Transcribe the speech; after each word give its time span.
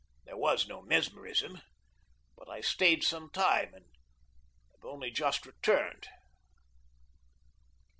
There 0.25 0.35
was 0.35 0.67
no 0.67 0.81
mesmerism, 0.81 1.61
but 2.35 2.49
I 2.49 2.61
stayed 2.61 3.03
some 3.03 3.29
time 3.29 3.75
and 3.75 3.85
have 4.73 4.83
only 4.83 5.11
just 5.11 5.45
returned. 5.45 6.07